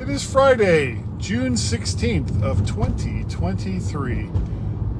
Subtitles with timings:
[0.00, 4.30] It is Friday, June 16th of 2023,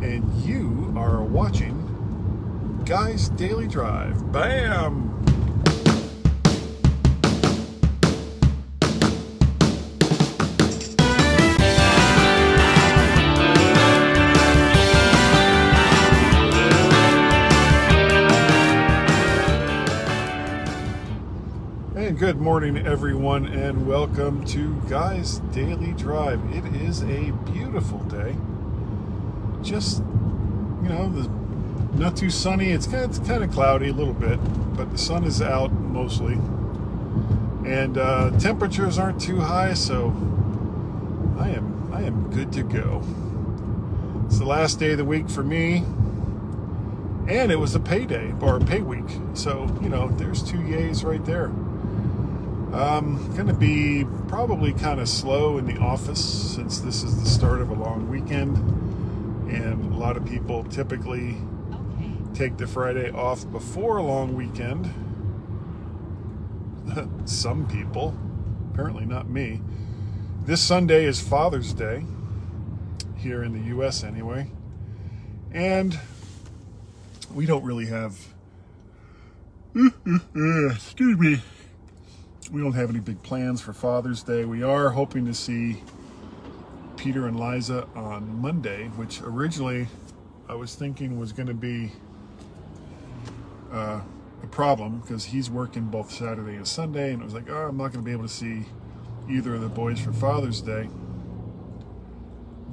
[0.02, 4.30] and you are watching Guys Daily Drive.
[4.30, 5.09] Bam!
[22.30, 26.40] Good morning, everyone, and welcome to Guys Daily Drive.
[26.54, 28.36] It is a beautiful day.
[29.62, 29.98] Just,
[30.80, 31.08] you know,
[31.94, 32.70] not too sunny.
[32.70, 34.38] It's kind, of, it's kind of cloudy a little bit,
[34.76, 36.34] but the sun is out mostly.
[37.68, 40.10] And uh, temperatures aren't too high, so
[41.36, 43.02] I am I am good to go.
[44.26, 45.78] It's the last day of the week for me,
[47.26, 49.18] and it was a payday or a pay week.
[49.34, 51.50] So you know, there's two yays right there.
[52.72, 56.24] Um, going to be probably kind of slow in the office
[56.54, 58.56] since this is the start of a long weekend,
[59.50, 61.36] and a lot of people typically
[62.32, 64.88] take the Friday off before a long weekend.
[67.28, 68.16] Some people,
[68.72, 69.60] apparently not me.
[70.44, 72.04] This Sunday is Father's Day,
[73.16, 74.04] here in the U.S.
[74.04, 74.48] anyway,
[75.50, 75.98] and
[77.34, 78.16] we don't really have.
[79.74, 81.40] Excuse me
[82.50, 84.44] we don't have any big plans for Father's Day.
[84.44, 85.82] We are hoping to see
[86.96, 89.86] Peter and Liza on Monday, which originally
[90.48, 91.92] I was thinking was going to be
[93.72, 94.00] uh,
[94.42, 97.76] a problem because he's working both Saturday and Sunday, and it was like, oh, I'm
[97.76, 98.64] not going to be able to see
[99.28, 100.88] either of the boys for Father's Day.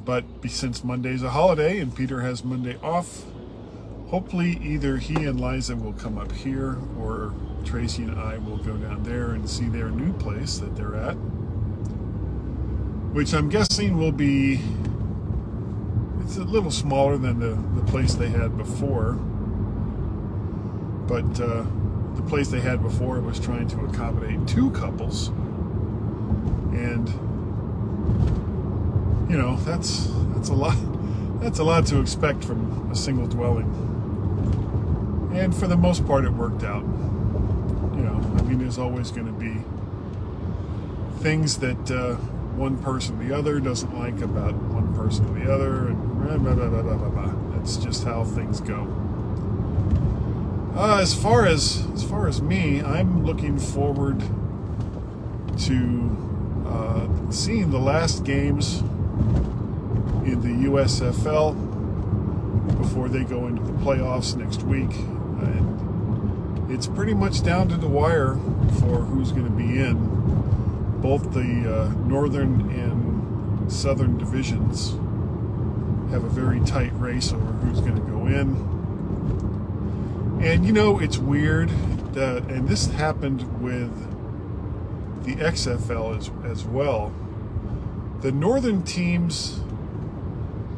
[0.03, 3.25] But since Monday's a holiday and Peter has Monday off,
[4.07, 7.33] hopefully either he and Liza will come up here or
[7.65, 11.15] Tracy and I will go down there and see their new place that they're at,
[13.13, 14.61] which I'm guessing will be
[16.27, 19.13] it's a little smaller than the, the place they had before,
[21.07, 21.65] but uh,
[22.15, 25.29] the place they had before was trying to accommodate two couples,
[26.73, 27.07] and
[29.29, 30.75] you know that's that's a lot
[31.39, 33.71] that's a lot to expect from a single dwelling,
[35.33, 36.83] and for the most part it worked out
[37.97, 39.59] you know, I mean, there's always going to be
[41.21, 42.13] things that uh,
[42.55, 46.37] one person or the other doesn't like about one person or the other, and blah,
[46.37, 47.33] blah, blah, blah, blah, blah.
[47.55, 48.87] That's just how things go.
[50.75, 54.19] Uh, as far as as far as me, I'm looking forward
[55.61, 58.81] to uh, seeing the last games
[60.23, 61.66] in the USFL
[62.77, 64.93] before they go into the playoffs next week.
[64.93, 68.35] And it's pretty much down to the wire
[68.79, 70.17] for who's going to be in.
[71.01, 74.91] Both the uh, northern and southern divisions
[76.11, 78.77] have a very tight race over who's going to go in.
[80.41, 81.69] And you know, it's weird
[82.13, 83.91] that, and this happened with
[85.23, 87.11] the XFL as, as well.
[88.21, 89.59] The northern teams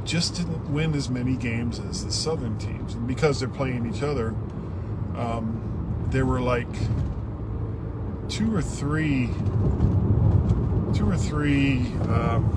[0.09, 2.95] just didn't win as many games as the southern teams.
[2.95, 4.29] And because they're playing each other,
[5.15, 6.67] um, there were like
[8.27, 9.27] two or three,
[10.95, 12.49] two or three um,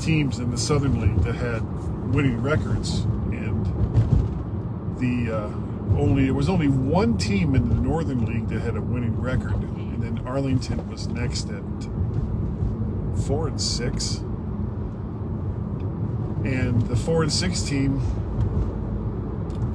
[0.00, 1.62] teams in the Southern League that had
[2.14, 3.00] winning records,
[3.30, 3.66] and
[4.98, 5.50] the uh,
[5.98, 9.52] only there was only one team in the Northern League that had a winning record,
[9.52, 11.62] and then Arlington was next at
[13.26, 14.22] four and six,
[16.44, 18.00] and the four and six team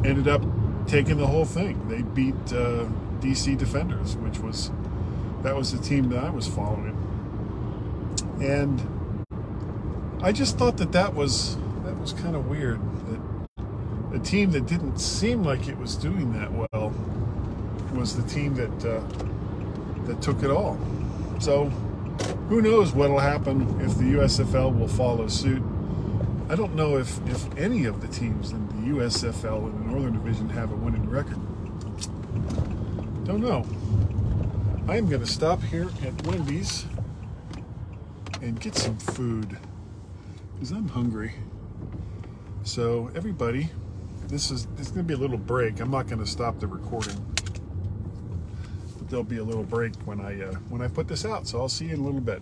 [0.05, 0.41] ended up
[0.87, 1.87] taking the whole thing.
[1.87, 2.85] They beat uh,
[3.19, 4.71] DC Defenders, which was
[5.43, 6.97] that was the team that I was following,
[8.41, 9.35] and
[10.21, 14.65] I just thought that that was that was kind of weird that a team that
[14.67, 16.93] didn't seem like it was doing that well
[17.93, 19.01] was the team that uh,
[20.05, 20.77] that took it all.
[21.39, 21.65] So
[22.49, 25.63] who knows what'll happen if the USFL will follow suit
[26.49, 30.13] I don't know if, if any of the teams in the USFL in the Northern
[30.13, 31.37] Division have a winning record.
[33.23, 33.63] Don't know.
[34.91, 36.87] I am going to stop here at Wendy's
[38.41, 39.59] and get some food
[40.55, 41.35] because I'm hungry.
[42.63, 43.69] So everybody,
[44.27, 45.79] this is it's going to be a little break.
[45.79, 47.23] I'm not going to stop the recording,
[48.97, 51.47] but there'll be a little break when I uh, when I put this out.
[51.47, 52.41] So I'll see you in a little bit.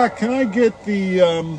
[0.00, 1.58] Yeah, can I get the um,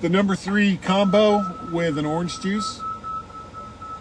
[0.00, 1.42] the number three combo
[1.72, 2.80] with an orange juice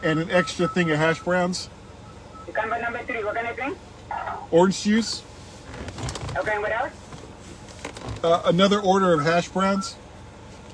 [0.04, 1.68] and an extra thing of hash browns?
[2.54, 3.76] Combo number three, what can I drink?
[4.52, 5.24] Orange juice,
[6.38, 6.94] Okay, and what else?
[8.24, 9.96] uh, another order of hash browns,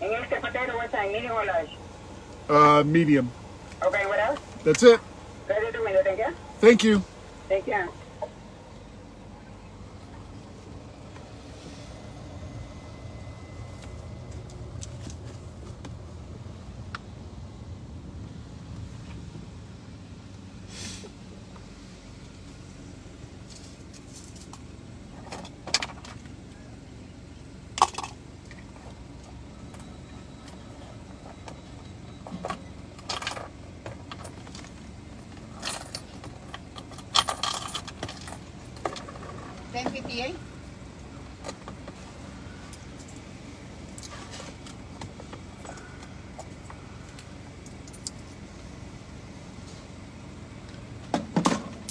[0.02, 1.70] And este potato, what size, medium or large?
[2.50, 3.32] uh, medium.
[3.84, 4.40] Okay, what else?
[4.66, 5.00] That's it.
[6.60, 7.02] Thank you.
[7.48, 7.88] Thank you.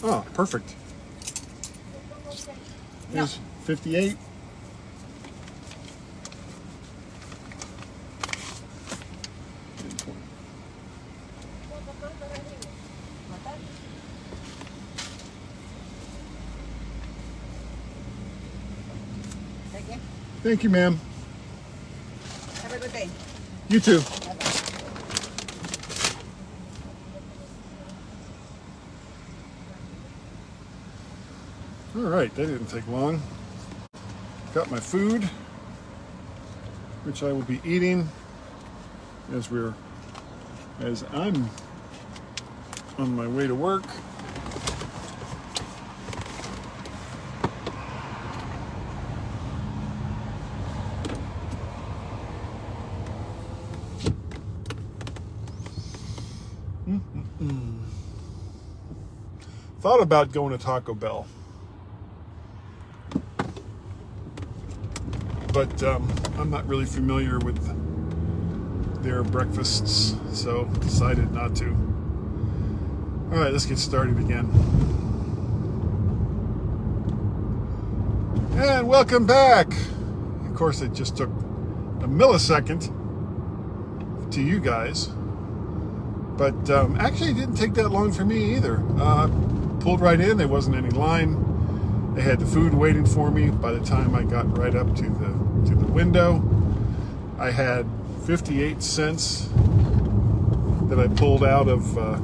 [0.08, 0.72] Oh, perfect.
[3.10, 4.16] There's 58.
[19.72, 20.00] Thank you.
[20.44, 21.00] Thank you, ma'am.
[22.62, 23.08] Have a good day.
[23.68, 24.00] You too.
[31.96, 33.22] All right, that didn't take long.
[34.52, 35.22] Got my food,
[37.04, 38.08] which I will be eating
[39.32, 39.74] as we're
[40.80, 41.48] as I'm
[42.98, 43.84] on my way to work.
[59.80, 61.28] Thought about going to Taco Bell.
[65.56, 66.06] But um,
[66.38, 71.70] I'm not really familiar with their breakfasts, so decided not to.
[73.32, 74.50] All right, let's get started again.
[78.56, 79.72] And welcome back.
[80.46, 82.92] Of course, it just took a millisecond
[84.32, 85.06] to you guys.
[86.36, 88.82] But um, actually, it didn't take that long for me either.
[88.98, 89.28] Uh,
[89.80, 90.36] pulled right in.
[90.36, 92.14] There wasn't any line.
[92.14, 93.48] They had the food waiting for me.
[93.48, 96.42] By the time I got right up to the to the window,
[97.38, 97.86] I had
[98.24, 99.48] 58 cents
[100.88, 101.98] that I pulled out of.
[101.98, 102.18] Uh,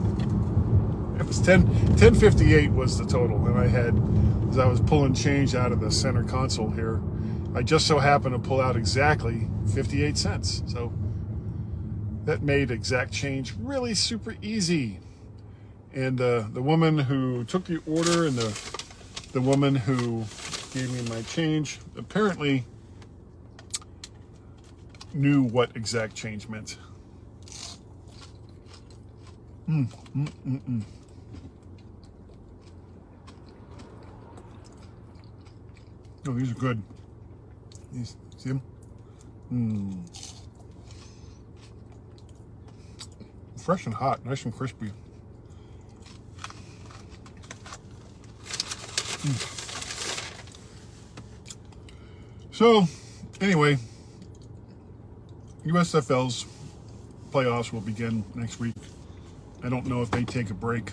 [1.19, 4.01] it was 10 1058 was the total, and I had
[4.51, 7.01] as I was pulling change out of the center console here.
[7.55, 10.63] I just so happened to pull out exactly 58 cents.
[10.67, 10.93] So
[12.25, 15.01] that made exact change really super easy.
[15.93, 18.59] And uh, the woman who took the order and the
[19.33, 20.25] the woman who
[20.75, 22.65] gave me my change apparently
[25.15, 26.79] knew what exact change meant.
[29.69, 30.83] Mm, mm, mm, mm.
[36.29, 36.83] Oh, these are good.
[37.93, 38.63] These, see them?
[39.53, 40.33] Mmm.
[43.63, 44.91] fresh and hot, nice and crispy.
[49.23, 49.59] Mm.
[52.51, 52.87] So,
[53.41, 53.79] anyway,
[55.67, 56.47] USFL's
[57.31, 58.75] playoffs will begin next week.
[59.63, 60.87] I don't know if they take a break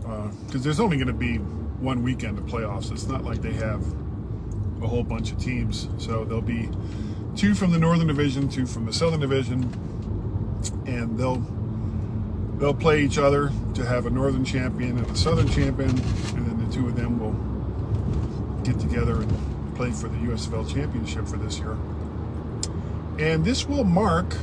[0.00, 2.90] because uh, there's only going to be one weekend of playoffs.
[2.90, 3.84] It's not like they have
[4.82, 5.88] a whole bunch of teams.
[5.98, 6.70] So there'll be
[7.36, 9.62] two from the Northern Division, two from the Southern Division,
[10.86, 11.44] and they'll
[12.58, 16.66] they'll play each other to have a northern champion and a southern champion, and then
[16.66, 21.58] the two of them will get together and play for the USFL championship for this
[21.58, 21.76] year.
[23.18, 24.36] And this will mark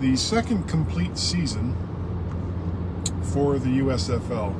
[0.00, 1.74] the second complete season
[3.22, 4.54] for the USFL.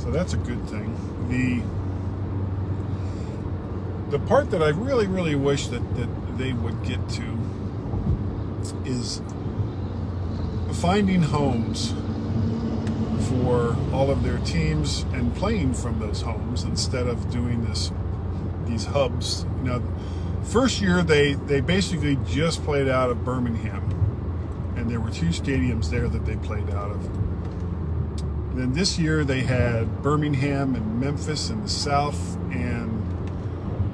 [0.00, 0.94] So that's a good thing.
[1.28, 1.62] The
[4.10, 7.38] the part that I really, really wish that, that they would get to
[8.84, 9.22] is
[10.74, 11.92] finding homes
[13.28, 17.92] for all of their teams and playing from those homes instead of doing this
[18.66, 19.44] these hubs.
[19.58, 19.82] You know,
[20.50, 23.82] first year they they basically just played out of Birmingham,
[24.76, 28.56] and there were two stadiums there that they played out of.
[28.56, 32.90] then this year they had Birmingham and Memphis in the south, and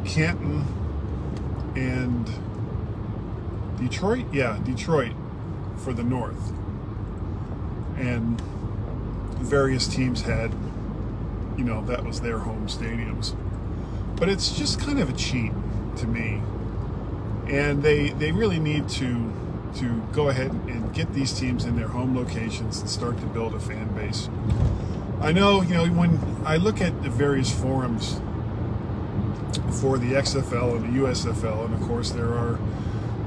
[0.06, 0.64] Canton
[1.76, 2.26] and
[3.78, 4.24] Detroit.
[4.32, 5.12] Yeah, Detroit
[5.76, 6.52] for the north.
[7.98, 8.40] And
[9.40, 10.52] various teams had,
[11.56, 13.34] you know, that was their home stadiums.
[14.16, 15.52] But it's just kind of a cheat
[15.98, 16.42] to me.
[17.48, 19.32] And they they really need to
[19.76, 23.54] to go ahead and get these teams in their home locations and start to build
[23.54, 24.28] a fan base.
[25.20, 28.20] I know, you know, when I look at the various forums
[29.80, 32.58] for the XFL and the USFL, and of course there are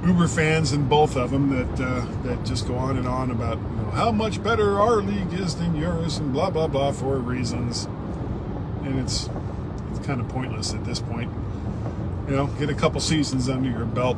[0.06, 3.58] Uber fans in both of them that uh, that just go on and on about
[3.58, 7.18] you know, how much better our league is than yours and blah blah blah for
[7.18, 7.86] reasons,
[8.84, 9.30] and it's
[9.92, 11.30] it's kind of pointless at this point.
[12.30, 14.16] You know, get a couple seasons under your belt,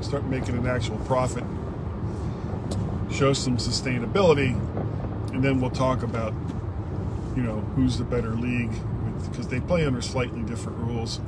[0.00, 1.44] start making an actual profit,
[3.12, 4.58] show some sustainability,
[5.32, 6.34] and then we'll talk about
[7.36, 8.72] you know who's the better league
[9.30, 11.20] because they play under slightly different rules.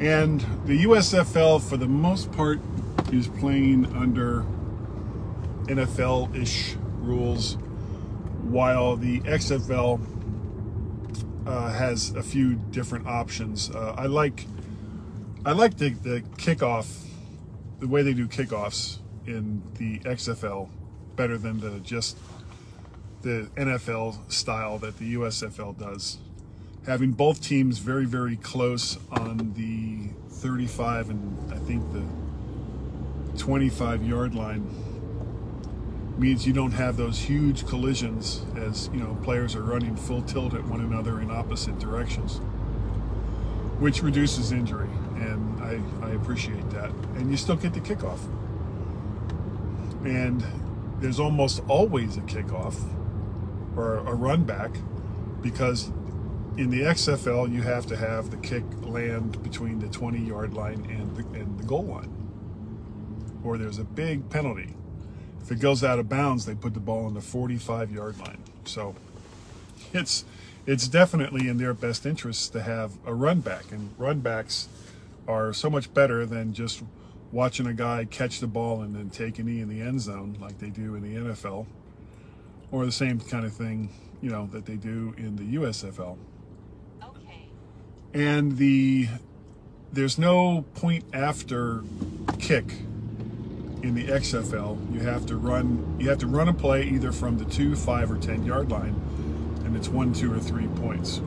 [0.00, 2.58] And the USFL, for the most part,
[3.12, 4.44] is playing under
[5.66, 7.54] NFL ish rules,
[8.42, 10.00] while the XFL
[11.46, 13.70] uh, has a few different options.
[13.70, 14.46] Uh, I like
[15.42, 16.86] I like the, the kickoff,
[17.78, 20.68] the way they do kickoffs in the XFL
[21.16, 22.18] better than the just
[23.22, 26.18] the NFL style that the USFL does.
[26.86, 32.04] Having both teams very, very close on the 35 and I think the
[33.38, 34.68] 25 yard line
[36.18, 40.52] means you don't have those huge collisions as you know players are running full tilt
[40.52, 42.38] at one another in opposite directions
[43.78, 44.88] which reduces injury
[45.20, 48.20] and I, I appreciate that and you still get the kickoff
[50.04, 50.44] and
[51.00, 52.76] there's almost always a kickoff
[53.76, 54.70] or a run back
[55.40, 55.90] because
[56.56, 60.86] in the XFL, you have to have the kick land between the 20 yard line
[60.90, 62.12] and the, and the goal line,
[63.44, 64.74] or there's a big penalty.
[65.40, 68.42] If it goes out of bounds, they put the ball on the 45 yard line.
[68.64, 68.94] So
[69.92, 70.24] it's
[70.66, 74.68] it's definitely in their best interest to have a run back, and run backs
[75.30, 76.82] are so much better than just
[77.32, 80.36] watching a guy catch the ball and then take a knee in the end zone
[80.40, 81.66] like they do in the NFL,
[82.72, 86.16] or the same kind of thing, you know, that they do in the USFL
[87.02, 87.46] Okay.
[88.12, 89.08] and the
[89.92, 91.82] there's no point after
[92.38, 92.64] kick
[93.82, 94.76] in the XFL.
[94.92, 98.10] You have to run you have to run a play either from the two, five,
[98.10, 98.94] or ten yard line,
[99.64, 101.18] and it's one, two, or three points.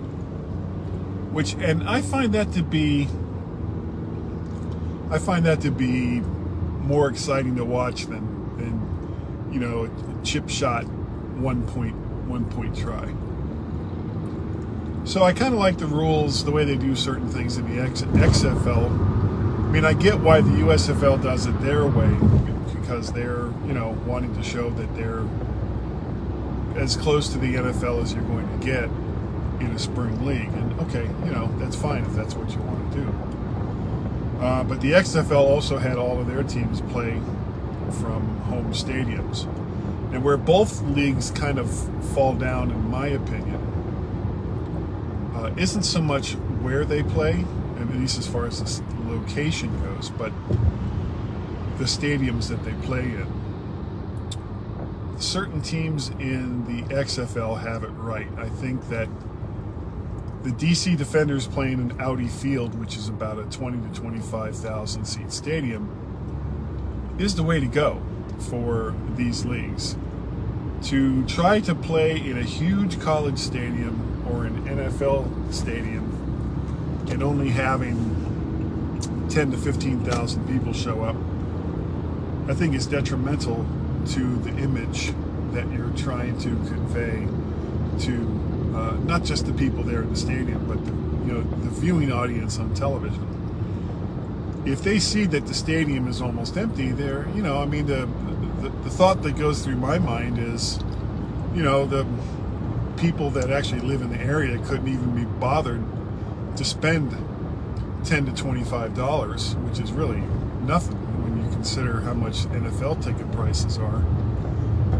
[1.31, 3.07] Which and I find that to be
[5.13, 6.21] I find that to be
[6.81, 10.85] more exciting to watch than than you know a chip shot
[11.37, 13.13] one point one point try.
[15.05, 17.83] So I kind of like the rules, the way they do certain things in the
[17.83, 18.89] X- XFL.
[18.89, 22.09] I mean, I get why the USFL does it their way
[22.73, 25.23] because they're, you know, wanting to show that they're
[26.81, 28.85] as close to the NFL as you're going to get
[29.59, 30.51] in a spring league.
[30.53, 33.32] And okay, you know, that's fine if that's what you want to do.
[34.39, 37.21] Uh, but the XFL also had all of their teams play
[38.01, 39.45] from home stadiums.
[40.13, 41.71] And where both leagues kind of
[42.13, 43.59] fall down, in my opinion,
[45.35, 47.45] uh, isn't so much where they play,
[47.79, 50.31] at least as far as the location goes, but
[51.77, 53.27] the stadiums that they play in.
[55.17, 58.27] Certain teams in the XFL have it right.
[58.37, 59.07] I think that
[60.43, 65.31] the DC Defenders playing in Audi Field, which is about a 20 to 25,000 seat
[65.31, 68.01] stadium, is the way to go
[68.49, 69.95] for these leagues.
[70.83, 77.49] To try to play in a huge college stadium or an NFL stadium and only
[77.49, 81.15] having 10 to 15,000 people show up,
[82.49, 83.65] I think is detrimental
[84.07, 85.13] to the image
[85.53, 87.27] that you're trying to convey
[88.05, 88.42] to
[88.73, 90.91] uh, not just the people there in the stadium, but the,
[91.27, 93.29] you know the viewing audience on television.
[94.65, 98.07] If they see that the stadium is almost empty, they're you know I mean the,
[98.61, 100.79] the the thought that goes through my mind is,
[101.53, 102.05] you know the
[102.97, 105.83] people that actually live in the area couldn't even be bothered
[106.55, 107.15] to spend
[108.05, 110.21] 10 to 25 dollars which is really
[110.61, 114.03] nothing when you consider how much NFL ticket prices are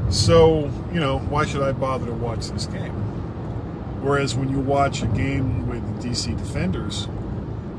[0.09, 3.12] so you know why should I bother to watch this game
[4.03, 7.05] whereas when you watch a game with the DC Defenders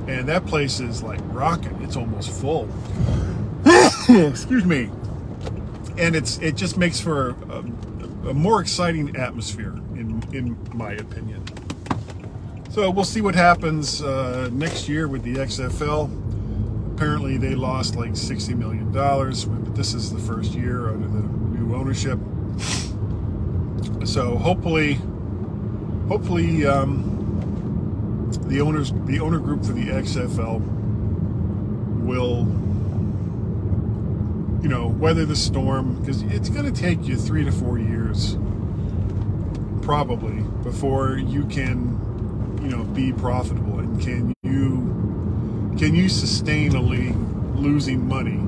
[0.09, 2.69] and that place is like rocking it's almost full
[4.09, 4.91] excuse me
[5.97, 11.45] and it's it just makes for a, a more exciting atmosphere, in in my opinion.
[12.71, 16.11] So we'll see what happens uh, next year with the XFL.
[16.95, 19.45] Apparently, they lost like sixty million dollars.
[19.45, 21.23] But this is the first year under the
[21.57, 22.19] new ownership.
[24.05, 24.99] So hopefully,
[26.09, 30.61] hopefully, um, the owners, the owner group for the XFL,
[32.05, 32.47] will,
[34.63, 38.37] you know, weather the storm because it's going to take you three to four years,
[39.83, 46.81] probably, before you can, you know, be profitable and can you can you sustain a
[46.81, 47.17] league
[47.57, 48.39] losing money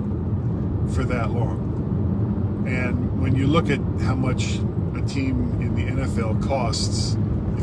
[0.95, 2.65] for that long?
[2.69, 4.61] And when you look at how much
[4.95, 7.17] a team in the NFL costs,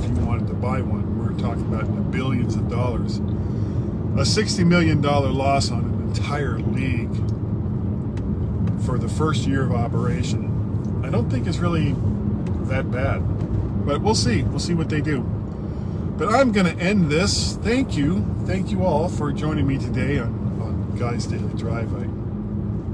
[0.03, 3.17] if you wanted to buy one, we're talking about billions of dollars.
[3.17, 7.13] A $60 million loss on an entire league
[8.85, 11.95] for the first year of operation, I don't think is really
[12.67, 13.19] that bad.
[13.85, 14.43] But we'll see.
[14.43, 15.21] We'll see what they do.
[16.17, 17.55] But I'm going to end this.
[17.57, 18.25] Thank you.
[18.45, 20.27] Thank you all for joining me today on,
[20.61, 21.93] on Guy's Daily Drive.
[21.95, 22.03] I,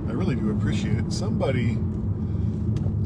[0.10, 1.12] I really do appreciate it.
[1.12, 1.78] Somebody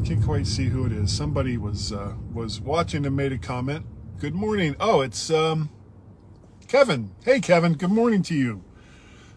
[0.04, 1.10] can't quite see who it is.
[1.12, 3.86] Somebody was uh, was watching and made a comment.
[4.20, 4.76] Good morning.
[4.80, 5.70] Oh, it's um,
[6.68, 7.10] Kevin.
[7.24, 7.74] Hey, Kevin.
[7.74, 8.62] Good morning to you.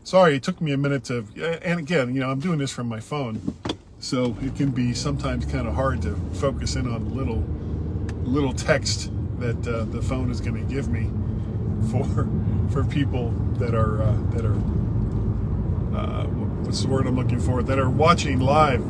[0.03, 1.25] Sorry, it took me a minute to.
[1.63, 3.55] And again, you know, I'm doing this from my phone,
[3.99, 7.43] so it can be sometimes kind of hard to focus in on little
[8.23, 11.09] little text that uh, the phone is going to give me
[11.91, 12.29] for
[12.71, 14.55] for people that are uh, that are
[15.97, 16.25] uh,
[16.63, 18.83] what's the word I'm looking for that are watching live.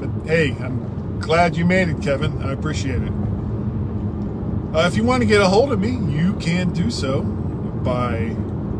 [0.00, 2.42] But hey, I'm glad you made it, Kevin.
[2.42, 3.12] I appreciate it.
[4.74, 8.34] Uh, if you want to get a hold of me, you can do so by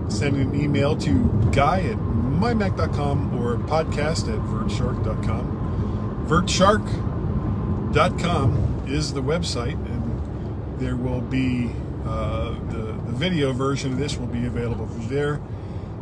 [0.09, 6.27] sending an email to guy at mymac.com or podcast at vertshark.com.
[6.29, 11.71] Vertshark.com is the website, and there will be
[12.05, 15.41] uh, the, the video version of this will be available there.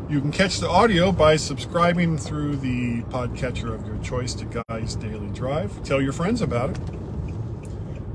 [0.09, 4.97] You can catch the audio by subscribing through the podcatcher of your choice to Guy's
[4.97, 5.85] Daily Drive.
[5.85, 6.79] Tell your friends about it.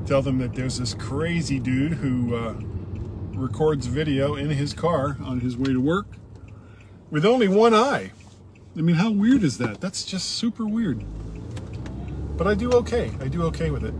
[0.07, 2.53] Tell them that there's this crazy dude who uh,
[3.37, 6.07] records video in his car on his way to work
[7.11, 8.13] with only one eye.
[8.77, 9.81] I mean, how weird is that?
[9.81, 11.03] That's just super weird.
[12.37, 13.11] But I do okay.
[13.19, 13.93] I do okay with it.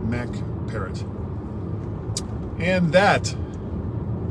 [0.02, 0.28] Mac
[0.68, 1.02] Parrot.
[2.58, 3.34] And that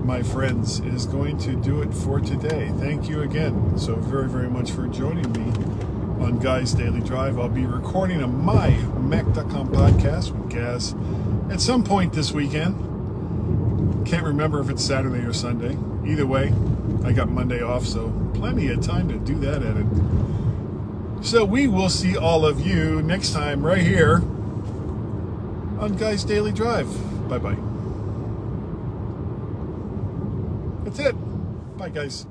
[0.10, 2.72] my friends, is going to do it for today.
[2.80, 5.54] Thank you again so very, very much for joining me
[6.20, 7.40] on Guy's Daily Drive.
[7.40, 10.94] I'll be recording a My Mac.com podcast with Gaz
[11.52, 12.76] at some point this weekend.
[14.06, 15.78] Can't remember if it's Saturday or Sunday.
[16.10, 16.54] Either way,
[17.04, 19.86] I got Monday off, so plenty of time to do that edit.
[21.26, 24.18] So we will see all of you next time right here
[25.80, 26.88] on Guy's Daily Drive.
[27.30, 27.58] Bye bye.
[30.84, 31.16] That's it.
[31.78, 32.26] Bye, guys.